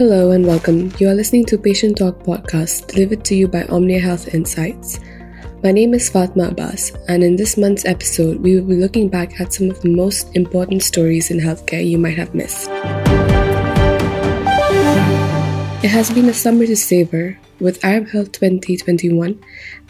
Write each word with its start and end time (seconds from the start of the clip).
Hello 0.00 0.30
and 0.30 0.46
welcome. 0.46 0.90
You 0.96 1.10
are 1.10 1.14
listening 1.14 1.44
to 1.44 1.58
Patient 1.58 1.98
Talk 1.98 2.22
podcast 2.22 2.86
delivered 2.86 3.22
to 3.26 3.34
you 3.34 3.46
by 3.46 3.64
Omnia 3.64 4.00
Health 4.00 4.32
Insights. 4.32 4.98
My 5.62 5.72
name 5.72 5.92
is 5.92 6.08
Fatma 6.08 6.48
Abbas, 6.48 6.92
and 7.08 7.22
in 7.22 7.36
this 7.36 7.58
month's 7.58 7.84
episode, 7.84 8.40
we 8.40 8.56
will 8.56 8.66
be 8.66 8.76
looking 8.76 9.10
back 9.10 9.38
at 9.38 9.52
some 9.52 9.68
of 9.68 9.78
the 9.82 9.90
most 9.90 10.34
important 10.34 10.82
stories 10.82 11.30
in 11.30 11.38
healthcare 11.38 11.86
you 11.86 11.98
might 11.98 12.16
have 12.16 12.34
missed. 12.34 12.70
It 15.84 15.90
has 15.90 16.08
been 16.08 16.30
a 16.30 16.32
summer 16.32 16.64
to 16.64 16.76
savor, 16.76 17.38
with 17.60 17.84
Arab 17.84 18.08
Health 18.08 18.32
2021 18.32 19.38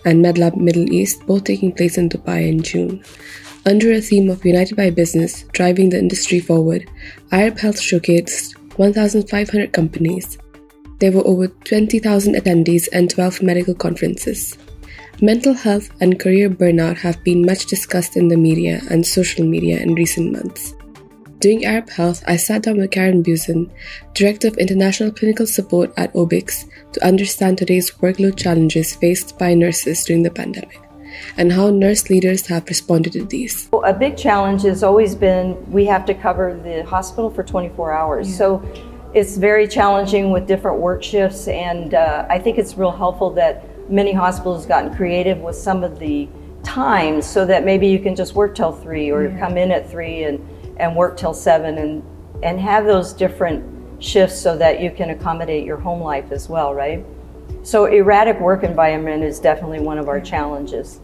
and 0.05 0.25
MedLab 0.25 0.57
Middle 0.57 0.93
East 0.93 1.25
both 1.25 1.45
taking 1.45 1.71
place 1.71 1.97
in 1.97 2.09
Dubai 2.09 2.49
in 2.49 2.65
June. 2.65 3.05
Under 3.65 3.93
a 3.93 4.01
theme 4.01 4.29
of 4.29 4.45
United 4.45 4.75
by 4.75 4.91
Business, 4.91 5.45
driving 5.53 5.91
the 5.91 6.01
industry 6.01 6.41
forward, 6.41 6.91
Arab 7.31 7.59
Health 7.59 7.77
showcased 7.77 8.57
1,500 8.77 9.73
companies. 9.73 10.39
There 10.99 11.13
were 11.13 11.27
over 11.27 11.49
20,000 11.49 12.35
attendees 12.35 12.89
and 12.93 13.09
12 13.09 13.43
medical 13.43 13.75
conferences. 13.75 14.59
Mental 15.23 15.55
health 15.55 15.91
and 16.01 16.19
career 16.19 16.51
burnout 16.51 16.99
have 16.99 17.23
been 17.25 17.45
much 17.45 17.67
discussed 17.67 18.17
in 18.17 18.29
the 18.29 18.37
media 18.37 18.81
and 18.91 19.07
social 19.07 19.45
media 19.45 19.81
in 19.81 19.95
recent 19.95 20.33
months. 20.33 20.75
During 21.39 21.65
Arab 21.65 21.89
Health, 21.89 22.23
I 22.27 22.37
sat 22.37 22.63
down 22.63 22.77
with 22.77 22.91
Karen 22.91 23.23
Buzen, 23.23 23.71
Director 24.13 24.49
of 24.49 24.59
International 24.59 25.11
Clinical 25.11 25.47
Support 25.47 25.93
at 25.97 26.13
OBIX, 26.13 26.69
to 26.93 27.07
understand 27.07 27.57
today's 27.57 27.91
workload 27.93 28.37
challenges 28.37 28.95
faced 28.95 29.39
by 29.39 29.55
nurses 29.55 30.05
during 30.05 30.23
the 30.23 30.31
pandemic 30.31 30.90
and 31.37 31.53
how 31.53 31.71
nurse 31.71 32.11
leaders 32.11 32.47
have 32.47 32.67
responded 32.69 33.13
to 33.15 33.25
these. 33.25 33.69
A 33.85 33.93
big 33.93 34.17
challenge 34.17 34.63
has 34.63 34.83
always 34.83 35.15
been 35.15 35.71
we 35.71 35.87
have 35.87 36.05
to 36.07 36.15
cover 36.15 36.59
the 36.63 36.85
hospital 36.85 37.31
for 37.31 37.43
24 37.43 37.93
hours. 37.93 38.29
Yeah. 38.29 38.37
So 38.37 38.91
it's 39.15 39.37
very 39.37 39.67
challenging 39.67 40.31
with 40.31 40.47
different 40.47 40.79
work 40.79 41.03
shifts, 41.03 41.49
and 41.49 41.95
uh, 41.95 42.27
I 42.31 42.39
think 42.39 42.59
it's 42.59 42.77
real 42.77 42.93
helpful 42.93 43.31
that 43.35 43.65
many 43.91 44.13
hospitals 44.13 44.67
gotten 44.67 44.95
creative 44.95 45.39
with 45.39 45.57
some 45.57 45.83
of 45.83 45.99
the 45.99 46.29
times 46.63 47.29
so 47.29 47.45
that 47.47 47.65
maybe 47.65 47.89
you 47.89 47.99
can 47.99 48.15
just 48.15 48.35
work 48.35 48.55
till 48.55 48.73
three 48.73 49.11
or 49.11 49.27
yeah. 49.27 49.39
come 49.39 49.57
in 49.57 49.71
at 49.73 49.91
three 49.91 50.25
and, 50.25 50.39
and 50.79 50.95
work 50.95 51.17
till 51.17 51.35
seven 51.35 51.79
and, 51.79 52.03
and 52.43 52.61
have 52.61 52.85
those 52.85 53.13
different 53.13 53.65
shifts 54.03 54.41
so 54.41 54.57
that 54.57 54.81
you 54.81 54.91
can 54.91 55.11
accommodate 55.11 55.65
your 55.65 55.77
home 55.77 56.01
life 56.01 56.31
as 56.31 56.49
well, 56.49 56.75
right? 56.75 57.05
So 57.63 57.85
erratic 57.85 58.41
work 58.41 58.63
environment 58.63 59.23
is 59.23 59.39
definitely 59.39 59.81
one 59.81 59.99
of 59.99 60.09
our 60.09 60.21
challenges. 60.21 61.01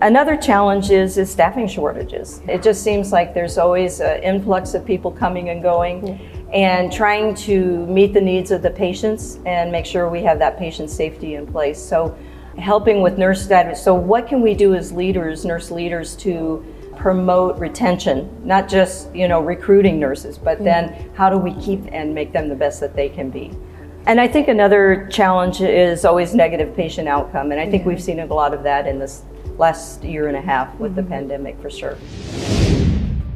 Another 0.00 0.36
challenge 0.36 0.90
is, 0.90 1.18
is 1.18 1.30
staffing 1.30 1.68
shortages. 1.68 2.40
It 2.48 2.62
just 2.62 2.82
seems 2.82 3.12
like 3.12 3.34
there's 3.34 3.58
always 3.58 4.00
an 4.00 4.22
influx 4.22 4.74
of 4.74 4.84
people 4.84 5.12
coming 5.12 5.50
and 5.50 5.62
going 5.62 6.18
and 6.52 6.90
trying 6.90 7.34
to 7.34 7.86
meet 7.86 8.12
the 8.12 8.20
needs 8.20 8.50
of 8.50 8.62
the 8.62 8.70
patients 8.70 9.38
and 9.46 9.70
make 9.70 9.86
sure 9.86 10.08
we 10.08 10.22
have 10.22 10.38
that 10.38 10.58
patient 10.58 10.90
safety 10.90 11.34
in 11.34 11.46
place. 11.46 11.80
So 11.80 12.16
helping 12.58 13.00
with 13.00 13.16
nurse 13.18 13.42
status. 13.42 13.82
So 13.82 13.94
what 13.94 14.26
can 14.26 14.40
we 14.40 14.54
do 14.54 14.74
as 14.74 14.92
leaders, 14.92 15.44
nurse 15.44 15.70
leaders 15.70 16.16
to 16.16 16.64
promote 16.96 17.58
retention, 17.58 18.30
not 18.44 18.68
just, 18.68 19.14
you 19.14 19.28
know, 19.28 19.40
recruiting 19.40 20.00
nurses, 20.00 20.36
but 20.36 20.62
then 20.64 21.10
how 21.14 21.30
do 21.30 21.36
we 21.36 21.54
keep 21.54 21.80
and 21.92 22.14
make 22.14 22.32
them 22.32 22.48
the 22.48 22.54
best 22.54 22.80
that 22.80 22.96
they 22.96 23.08
can 23.08 23.30
be? 23.30 23.52
And 24.04 24.20
I 24.20 24.26
think 24.26 24.48
another 24.48 25.08
challenge 25.12 25.60
is 25.60 26.04
always 26.04 26.34
negative 26.34 26.74
patient 26.74 27.06
outcome. 27.06 27.52
And 27.52 27.60
I 27.60 27.70
think 27.70 27.86
we've 27.86 28.02
seen 28.02 28.18
a 28.18 28.26
lot 28.26 28.52
of 28.52 28.64
that 28.64 28.86
in 28.88 28.98
this 28.98 29.22
last 29.58 30.02
year 30.02 30.26
and 30.26 30.36
a 30.36 30.40
half 30.40 30.74
with 30.80 30.96
the 30.96 31.02
mm-hmm. 31.02 31.12
pandemic 31.12 31.60
for 31.62 31.70
sure. 31.70 31.96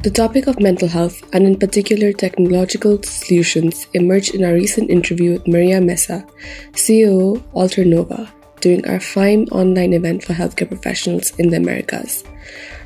The 0.03 0.11
topic 0.11 0.47
of 0.47 0.59
mental 0.59 0.87
health, 0.87 1.21
and 1.33 1.45
in 1.45 1.57
particular 1.57 2.13
technological 2.13 3.01
solutions, 3.03 3.87
emerged 3.93 4.35
in 4.35 4.43
our 4.43 4.53
recent 4.53 4.89
interview 4.89 5.33
with 5.33 5.47
Maria 5.47 5.81
Mesa, 5.81 6.25
CEO 6.73 7.41
Alternova, 7.53 8.29
during 8.61 8.87
our 8.87 8.99
FIME 8.99 9.47
online 9.51 9.93
event 9.93 10.23
for 10.23 10.33
healthcare 10.33 10.67
professionals 10.67 11.31
in 11.39 11.49
the 11.49 11.57
Americas. 11.57 12.23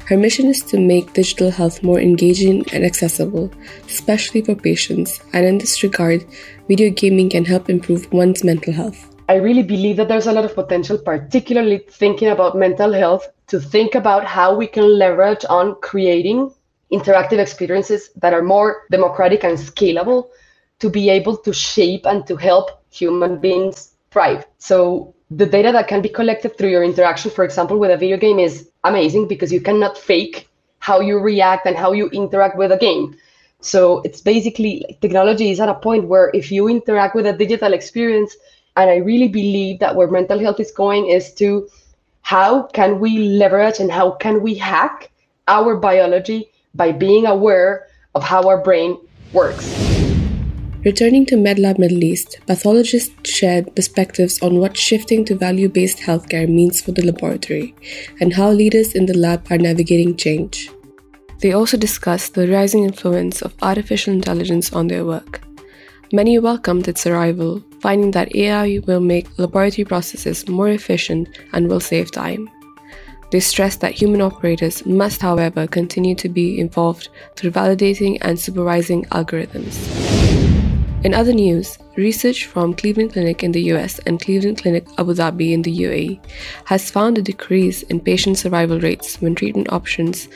Her 0.08 0.18
mission 0.18 0.48
is 0.48 0.62
to 0.64 0.80
make 0.80 1.14
digital 1.14 1.52
health 1.52 1.84
more 1.84 2.00
engaging 2.00 2.66
and 2.74 2.84
accessible, 2.84 3.52
especially 3.88 4.42
for 4.42 4.56
patients, 4.56 5.22
and 5.32 5.46
in 5.46 5.58
this 5.58 5.84
regard, 5.84 6.26
video 6.68 6.90
gaming 6.90 7.30
can 7.30 7.46
help 7.46 7.70
improve 7.70 8.12
one's 8.12 8.44
mental 8.44 8.74
health. 8.74 9.08
I 9.30 9.36
really 9.36 9.64
believe 9.64 9.96
that 9.98 10.10
there's 10.10 10.28
a 10.28 10.34
lot 10.34 10.44
of 10.44 10.56
potential, 10.56 10.98
particularly 10.98 11.86
thinking 11.90 12.28
about 12.28 12.58
mental 12.58 12.92
health, 12.92 13.26
to 13.48 13.62
think 13.62 13.96
about 13.96 14.26
how 14.26 14.54
we 14.54 14.68
can 14.68 14.98
leverage 14.98 15.46
on 15.50 15.76
creating 15.82 16.54
interactive 16.92 17.40
experiences 17.40 18.10
that 18.18 18.34
are 18.34 18.44
more 18.44 18.84
democratic 18.92 19.46
and 19.46 19.58
scalable 19.58 20.28
to 20.80 20.90
be 20.90 21.10
able 21.10 21.38
to 21.38 21.54
shape 21.54 22.06
and 22.06 22.28
to 22.28 22.36
help 22.36 22.84
human 22.90 23.40
beings 23.40 23.91
thrive. 24.12 24.46
So 24.60 25.16
the 25.32 25.46
data 25.46 25.72
that 25.72 25.88
can 25.88 26.02
be 26.02 26.10
collected 26.10 26.58
through 26.58 26.70
your 26.70 26.84
interaction, 26.84 27.32
for 27.32 27.44
example, 27.44 27.80
with 27.80 27.92
a 27.92 27.98
video 27.98 28.18
game 28.18 28.40
is 28.40 28.70
amazing 28.84 29.28
because 29.28 29.52
you 29.52 29.62
cannot 29.62 29.98
fake 29.98 30.50
how 30.80 31.00
you 31.00 31.20
react 31.20 31.66
and 31.66 31.78
how 31.78 31.94
you 31.94 32.10
interact 32.10 32.58
with 32.58 32.72
a 32.72 32.78
game. 32.78 33.16
So 33.62 34.02
it's 34.02 34.22
basically 34.22 34.98
technology 35.02 35.52
is 35.52 35.60
at 35.60 35.70
a 35.70 35.76
point 35.76 36.08
where 36.08 36.32
if 36.34 36.52
you 36.52 36.68
interact 36.68 37.16
with 37.16 37.28
a 37.28 37.34
digital 37.34 37.74
experience, 37.74 38.36
and 38.76 38.90
I 38.90 38.98
really 38.98 39.28
believe 39.28 39.80
that 39.80 39.96
where 39.96 40.08
mental 40.08 40.40
health 40.40 40.60
is 40.60 40.72
going 40.72 41.08
is 41.08 41.34
to 41.36 41.70
how 42.22 42.64
can 42.64 43.00
we 43.00 43.18
leverage 43.18 43.80
and 43.80 43.92
how 43.92 44.12
can 44.12 44.42
we 44.42 44.56
hack 44.56 45.12
our 45.48 45.76
biology 45.76 46.50
by 46.74 46.92
being 46.92 47.26
aware 47.26 47.88
of 48.16 48.24
how 48.24 48.48
our 48.48 48.62
brain 48.62 48.98
works. 49.34 49.91
Returning 50.84 51.28
to 51.28 51.36
MedLab 51.36 51.78
Middle 51.78 52.03
East, 52.03 52.40
pathologists 52.47 53.30
shared 53.30 53.75
perspectives 53.75 54.42
on 54.42 54.58
what 54.58 54.75
shifting 54.75 55.24
to 55.25 55.36
value 55.36 55.69
based 55.69 56.00
healthcare 56.00 56.50
means 56.50 56.81
for 56.81 56.92
the 56.92 57.06
laboratory 57.06 57.75
and 58.19 58.34
how 58.34 58.50
leaders 58.50 58.96
in 58.96 59.06
the 59.06 59.16
lab 59.16 59.46
are 59.52 59.59
navigating 59.59 60.18
change. 60.18 60.72
They 61.40 61.53
also 61.53 61.78
discussed 61.78 62.34
the 62.34 62.47
rising 62.47 62.84
influence 62.84 63.44
of 63.44 63.53
artificial 63.62 64.12
intelligence 64.12 64.74
on 64.74 64.88
their 64.88 65.06
work. 65.06 65.41
Many 66.12 66.40
welcomed 66.40 66.88
its 66.88 67.06
arrival, 67.06 67.64
finding 67.80 68.09
that 68.12 68.36
AI 68.36 68.80
will 68.88 69.02
make 69.02 69.38
laboratory 69.38 69.86
processes 69.86 70.47
more 70.50 70.70
efficient 70.70 71.30
and 71.53 71.70
will 71.70 71.80
save 71.80 72.09
time. 72.09 72.50
They 73.31 73.40
stressed 73.40 73.81
that 73.81 73.94
human 73.94 74.20
operators 74.20 74.84
must, 74.88 75.22
however, 75.22 75.68
continue 75.68 76.16
to 76.16 76.28
be 76.28 76.59
involved 76.59 77.09
through 77.36 77.52
validating 77.52 78.18
and 78.22 78.40
supervising 78.40 79.06
algorithms. 79.06 80.51
In 81.04 81.16
other 81.16 81.34
news, 81.34 81.80
research 81.98 82.46
from 82.46 82.76
Cleveland 82.76 83.14
Clinic 83.14 83.42
in 83.42 83.52
the 83.52 83.64
US 83.74 83.98
and 84.06 84.22
Cleveland 84.22 84.60
Clinic 84.60 84.86
Abu 85.00 85.16
Dhabi 85.16 85.52
in 85.52 85.64
the 85.64 85.76
UAE 85.76 86.20
has 86.66 86.92
found 86.92 87.18
a 87.18 87.24
decrease 87.24 87.82
in 87.84 88.00
patient 88.00 88.38
survival 88.38 88.80
rates 88.80 89.20
when 89.20 89.34
treatment 89.34 89.74
options 89.74 90.28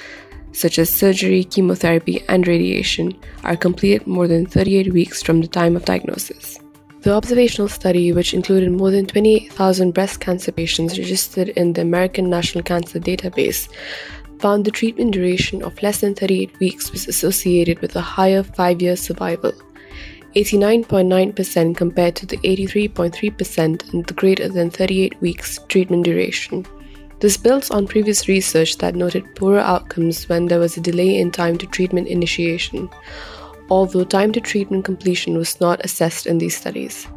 such 0.53 0.79
as 0.79 0.89
surgery, 0.89 1.43
chemotherapy, 1.43 2.23
and 2.29 2.47
radiation, 2.47 3.13
are 3.43 3.55
completed 3.55 4.07
more 4.07 4.27
than 4.27 4.47
38 4.47 4.91
weeks 4.91 5.21
from 5.21 5.41
the 5.41 5.47
time 5.47 5.75
of 5.75 5.85
diagnosis. 5.85 6.57
The 7.01 7.13
observational 7.13 7.67
study, 7.67 8.11
which 8.11 8.33
included 8.33 8.71
more 8.71 8.89
than 8.89 9.05
28,000 9.05 9.93
breast 9.93 10.19
cancer 10.19 10.51
patients 10.51 10.97
registered 10.97 11.49
in 11.49 11.73
the 11.73 11.81
American 11.81 12.27
National 12.27 12.63
Cancer 12.63 12.99
Database, 12.99 13.67
found 14.39 14.65
the 14.65 14.71
treatment 14.71 15.11
duration 15.11 15.61
of 15.61 15.79
less 15.83 16.01
than 16.01 16.15
38 16.15 16.59
weeks 16.59 16.91
was 16.91 17.07
associated 17.07 17.79
with 17.81 17.95
a 17.95 18.01
higher 18.01 18.41
5 18.41 18.81
year 18.81 18.95
survival. 18.95 19.53
89.9% 20.35 21.77
compared 21.77 22.15
to 22.17 22.25
the 22.25 22.37
83.3% 22.37 23.93
in 23.93 24.01
the 24.01 24.13
greater 24.13 24.49
than 24.49 24.69
38 24.69 25.21
weeks 25.21 25.59
treatment 25.69 26.03
duration. 26.03 26.65
This 27.21 27.37
builds 27.37 27.71
on 27.71 27.87
previous 27.87 28.27
research 28.27 28.77
that 28.79 28.95
noted 28.95 29.33
poorer 29.35 29.61
outcomes 29.61 30.27
when 30.27 30.47
there 30.47 30.59
was 30.59 30.75
a 30.75 30.81
delay 30.81 31.17
in 31.17 31.31
time 31.31 31.57
to 31.59 31.65
treatment 31.65 32.09
initiation, 32.09 32.89
although 33.69 34.03
time 34.03 34.33
to 34.33 34.41
treatment 34.41 34.83
completion 34.83 35.37
was 35.37 35.61
not 35.61 35.83
assessed 35.85 36.27
in 36.27 36.37
these 36.37 36.57
studies. 36.57 37.07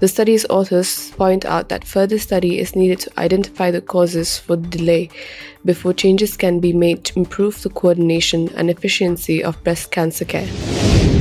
The 0.00 0.08
study's 0.08 0.44
authors 0.50 1.10
point 1.12 1.44
out 1.44 1.68
that 1.68 1.84
further 1.84 2.18
study 2.18 2.58
is 2.58 2.74
needed 2.74 2.98
to 3.00 3.20
identify 3.20 3.70
the 3.70 3.80
causes 3.80 4.36
for 4.38 4.56
the 4.56 4.68
delay 4.68 5.10
before 5.64 5.92
changes 5.92 6.36
can 6.36 6.58
be 6.58 6.72
made 6.72 7.04
to 7.04 7.18
improve 7.18 7.62
the 7.62 7.70
coordination 7.70 8.48
and 8.56 8.68
efficiency 8.68 9.42
of 9.42 9.62
breast 9.62 9.92
cancer 9.92 10.24
care. 10.24 11.17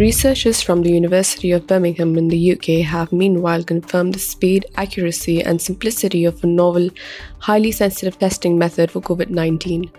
Researchers 0.00 0.62
from 0.62 0.80
the 0.80 0.90
University 0.90 1.52
of 1.52 1.66
Birmingham 1.66 2.16
in 2.16 2.28
the 2.28 2.52
UK 2.52 2.82
have 2.86 3.12
meanwhile 3.12 3.62
confirmed 3.62 4.14
the 4.14 4.18
speed, 4.18 4.64
accuracy, 4.76 5.42
and 5.42 5.60
simplicity 5.60 6.24
of 6.24 6.42
a 6.42 6.46
novel, 6.46 6.88
highly 7.38 7.70
sensitive 7.70 8.18
testing 8.18 8.58
method 8.58 8.90
for 8.90 9.02
COVID 9.02 9.28
19 9.28 9.90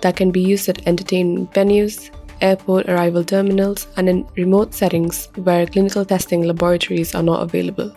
that 0.00 0.14
can 0.14 0.30
be 0.30 0.40
used 0.40 0.68
at 0.68 0.86
entertainment 0.86 1.52
venues, 1.54 2.10
airport 2.40 2.88
arrival 2.88 3.24
terminals, 3.24 3.88
and 3.96 4.08
in 4.08 4.24
remote 4.36 4.74
settings 4.74 5.26
where 5.42 5.66
clinical 5.66 6.04
testing 6.04 6.44
laboratories 6.44 7.16
are 7.16 7.24
not 7.24 7.42
available. 7.42 7.92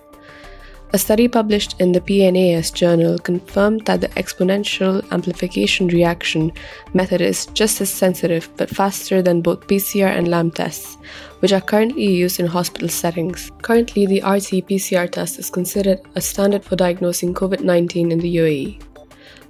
A 0.94 0.98
study 0.98 1.30
published 1.30 1.80
in 1.80 1.94
the 1.94 2.02
PNAS 2.02 2.74
journal 2.74 3.18
confirmed 3.18 3.86
that 3.86 4.02
the 4.02 4.10
exponential 4.10 5.10
amplification 5.14 5.88
reaction 5.88 6.52
method 6.94 7.22
is 7.22 7.46
just 7.54 7.80
as 7.80 7.90
sensitive 7.90 8.50
but 8.58 8.70
faster 8.70 9.22
than 9.22 9.42
both 9.42 9.68
PCR 9.68 10.10
and 10.10 10.28
LAMP 10.28 10.56
tests, 10.56 10.98
which 11.40 11.54
are 11.54 11.62
currently 11.62 12.14
used 12.14 12.42
in 12.42 12.46
hospital 12.46 12.90
settings. 12.90 13.54
Currently, 13.62 14.06
the 14.06 14.20
RT 14.20 14.68
PCR 14.68 15.10
test 15.10 15.40
is 15.40 15.50
considered 15.50 16.02
a 16.16 16.20
standard 16.20 16.66
for 16.66 16.76
diagnosing 16.76 17.34
COVID 17.34 17.62
19 17.62 18.12
in 18.12 18.20
the 18.20 18.36
UAE. 18.36 18.82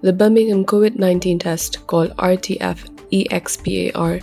The 0.01 0.13
Birmingham 0.13 0.63
COVID 0.63 0.99
19 0.99 1.39
test, 1.39 1.87
called 1.87 2.15
RTF 2.17 2.87
EXPAR, 3.11 4.21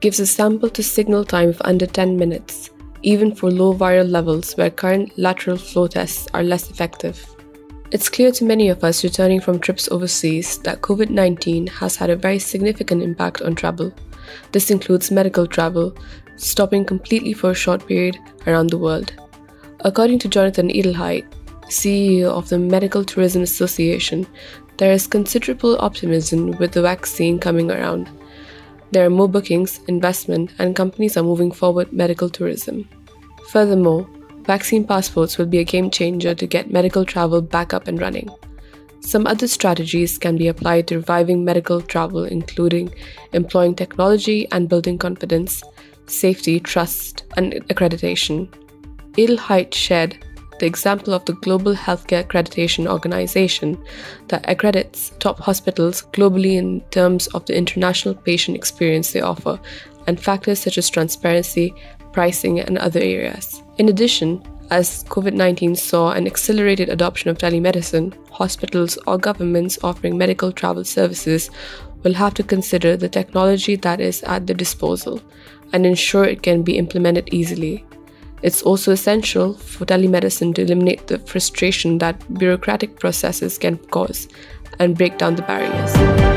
gives 0.00 0.18
a 0.18 0.26
sample 0.26 0.70
to 0.70 0.82
signal 0.82 1.26
time 1.26 1.50
of 1.50 1.60
under 1.62 1.84
10 1.84 2.16
minutes 2.16 2.70
even 3.04 3.34
for 3.34 3.50
low 3.50 3.74
viral 3.74 4.10
levels 4.10 4.56
where 4.56 4.70
current 4.70 5.16
lateral 5.18 5.58
flow 5.58 5.86
tests 5.86 6.26
are 6.32 6.42
less 6.42 6.70
effective. 6.70 7.24
It's 7.90 8.08
clear 8.08 8.32
to 8.32 8.44
many 8.44 8.70
of 8.70 8.82
us 8.82 9.04
returning 9.04 9.40
from 9.40 9.60
trips 9.60 9.88
overseas 9.90 10.58
that 10.60 10.80
COVID 10.80 11.10
19 11.10 11.66
has 11.66 11.96
had 11.96 12.10
a 12.10 12.16
very 12.16 12.38
significant 12.38 13.02
impact 13.02 13.42
on 13.42 13.54
travel. 13.54 13.92
This 14.52 14.70
includes 14.70 15.10
medical 15.10 15.46
travel, 15.46 15.94
stopping 16.36 16.84
completely 16.84 17.34
for 17.34 17.50
a 17.50 17.54
short 17.54 17.86
period 17.86 18.18
around 18.46 18.70
the 18.70 18.78
world. 18.78 19.12
According 19.80 20.18
to 20.20 20.28
Jonathan 20.28 20.70
Edelheit, 20.70 21.26
CEO 21.68 22.30
of 22.30 22.48
the 22.48 22.58
Medical 22.58 23.04
Tourism 23.04 23.42
Association, 23.42 24.26
there 24.78 24.92
is 24.92 25.06
considerable 25.06 25.76
optimism 25.78 26.52
with 26.52 26.72
the 26.72 26.82
vaccine 26.82 27.38
coming 27.38 27.70
around. 27.70 28.08
There 28.90 29.04
are 29.04 29.10
more 29.10 29.28
bookings, 29.28 29.80
investment, 29.88 30.52
and 30.58 30.76
companies 30.76 31.16
are 31.16 31.22
moving 31.22 31.50
forward 31.50 31.92
medical 31.92 32.28
tourism. 32.28 32.88
Furthermore, 33.48 34.08
vaccine 34.44 34.86
passports 34.86 35.36
will 35.36 35.46
be 35.46 35.58
a 35.58 35.64
game 35.64 35.90
changer 35.90 36.34
to 36.34 36.46
get 36.46 36.70
medical 36.70 37.04
travel 37.04 37.42
back 37.42 37.74
up 37.74 37.88
and 37.88 38.00
running. 38.00 38.30
Some 39.00 39.26
other 39.26 39.48
strategies 39.48 40.16
can 40.16 40.36
be 40.38 40.48
applied 40.48 40.88
to 40.88 40.96
reviving 40.96 41.44
medical 41.44 41.82
travel, 41.82 42.24
including 42.24 42.94
employing 43.32 43.74
technology 43.74 44.48
and 44.50 44.68
building 44.68 44.96
confidence, 44.96 45.62
safety, 46.06 46.58
trust, 46.58 47.24
and 47.36 47.52
accreditation. 47.68 48.48
Edelheit 49.12 49.74
shared 49.74 50.23
the 50.58 50.66
example 50.66 51.12
of 51.12 51.24
the 51.24 51.32
Global 51.34 51.74
Healthcare 51.74 52.24
Accreditation 52.24 52.86
Organization 52.86 53.82
that 54.28 54.48
accredits 54.48 55.10
top 55.18 55.38
hospitals 55.38 56.02
globally 56.12 56.56
in 56.56 56.80
terms 56.90 57.26
of 57.28 57.44
the 57.46 57.56
international 57.56 58.14
patient 58.14 58.56
experience 58.56 59.12
they 59.12 59.20
offer 59.20 59.58
and 60.06 60.20
factors 60.20 60.60
such 60.60 60.78
as 60.78 60.90
transparency, 60.90 61.74
pricing, 62.12 62.60
and 62.60 62.78
other 62.78 63.00
areas. 63.00 63.62
In 63.78 63.88
addition, 63.88 64.42
as 64.70 65.04
COVID 65.04 65.34
19 65.34 65.76
saw 65.76 66.12
an 66.12 66.26
accelerated 66.26 66.88
adoption 66.88 67.30
of 67.30 67.38
telemedicine, 67.38 68.14
hospitals 68.30 68.96
or 69.06 69.18
governments 69.18 69.78
offering 69.82 70.16
medical 70.16 70.52
travel 70.52 70.84
services 70.84 71.50
will 72.02 72.14
have 72.14 72.34
to 72.34 72.42
consider 72.42 72.96
the 72.96 73.08
technology 73.08 73.76
that 73.76 74.00
is 74.00 74.22
at 74.24 74.46
their 74.46 74.56
disposal 74.56 75.20
and 75.72 75.86
ensure 75.86 76.24
it 76.24 76.42
can 76.42 76.62
be 76.62 76.78
implemented 76.78 77.28
easily. 77.32 77.84
It's 78.44 78.62
also 78.62 78.92
essential 78.92 79.54
for 79.54 79.86
telemedicine 79.86 80.54
to 80.56 80.62
eliminate 80.62 81.06
the 81.06 81.18
frustration 81.18 81.96
that 82.00 82.14
bureaucratic 82.34 83.00
processes 83.00 83.56
can 83.56 83.78
cause 83.78 84.28
and 84.78 84.98
break 84.98 85.16
down 85.16 85.36
the 85.36 85.42
barriers. 85.42 86.33